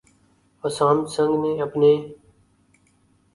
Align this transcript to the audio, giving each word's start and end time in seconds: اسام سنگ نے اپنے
اسام 0.63 0.97
سنگ 1.05 1.33
نے 1.43 1.51
اپنے 1.61 1.91